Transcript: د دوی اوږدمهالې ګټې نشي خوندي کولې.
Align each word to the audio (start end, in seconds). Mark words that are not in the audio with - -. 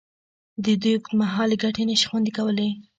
د 0.63 0.65
دوی 0.81 0.93
اوږدمهالې 0.95 1.55
ګټې 1.63 1.83
نشي 1.89 2.05
خوندي 2.09 2.31
کولې. 2.37 2.69